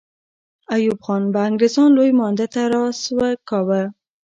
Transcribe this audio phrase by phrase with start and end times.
[0.73, 3.81] ایوب خان به انګریزان لوی مانده ته را سوه کاوه.